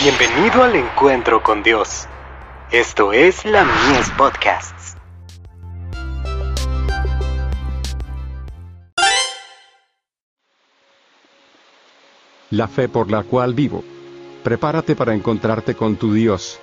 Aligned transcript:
Bienvenido 0.00 0.62
al 0.62 0.76
encuentro 0.76 1.42
con 1.42 1.64
Dios. 1.64 2.06
Esto 2.70 3.12
es 3.12 3.44
la 3.44 3.64
Mies 3.64 4.08
Podcasts. 4.10 4.96
La 12.50 12.68
fe 12.68 12.88
por 12.88 13.10
la 13.10 13.24
cual 13.24 13.54
vivo. 13.54 13.82
Prepárate 14.44 14.94
para 14.94 15.14
encontrarte 15.14 15.74
con 15.74 15.96
tu 15.96 16.14
Dios. 16.14 16.60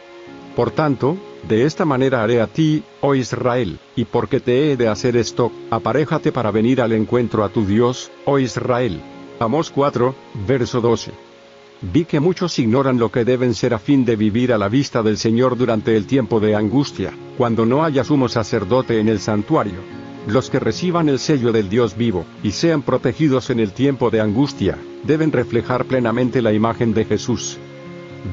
Por 0.55 0.71
tanto, 0.71 1.17
de 1.43 1.65
esta 1.65 1.83
manera 1.83 2.23
haré 2.23 2.39
a 2.39 2.47
ti, 2.47 2.85
oh 3.01 3.15
Israel, 3.15 3.79
y 3.97 4.05
porque 4.05 4.39
te 4.39 4.71
he 4.71 4.77
de 4.77 4.87
hacer 4.87 5.17
esto, 5.17 5.51
aparéjate 5.71 6.31
para 6.31 6.51
venir 6.51 6.79
al 6.79 6.93
encuentro 6.93 7.43
a 7.43 7.49
tu 7.49 7.65
Dios, 7.65 8.13
oh 8.23 8.39
Israel. 8.39 9.01
Amos 9.41 9.71
4, 9.71 10.15
verso 10.47 10.79
12. 10.79 11.34
Vi 11.81 12.05
que 12.05 12.19
muchos 12.19 12.57
ignoran 12.57 12.97
lo 12.97 13.11
que 13.11 13.25
deben 13.25 13.53
ser 13.53 13.73
a 13.73 13.79
fin 13.79 14.05
de 14.05 14.15
vivir 14.15 14.53
a 14.53 14.57
la 14.57 14.69
vista 14.69 15.03
del 15.03 15.17
Señor 15.17 15.57
durante 15.57 15.95
el 15.95 16.05
tiempo 16.05 16.39
de 16.39 16.55
angustia, 16.55 17.13
cuando 17.37 17.65
no 17.65 17.83
haya 17.83 18.03
sumo 18.03 18.29
sacerdote 18.29 18.99
en 18.99 19.09
el 19.09 19.19
santuario. 19.19 19.79
Los 20.27 20.49
que 20.49 20.59
reciban 20.59 21.09
el 21.09 21.19
sello 21.19 21.51
del 21.51 21.69
Dios 21.69 21.95
vivo, 21.95 22.25
y 22.41 22.51
sean 22.51 22.81
protegidos 22.81 23.49
en 23.49 23.59
el 23.59 23.73
tiempo 23.73 24.09
de 24.09 24.21
angustia, 24.21 24.77
deben 25.03 25.31
reflejar 25.31 25.85
plenamente 25.85 26.41
la 26.41 26.53
imagen 26.53 26.93
de 26.93 27.05
Jesús. 27.05 27.57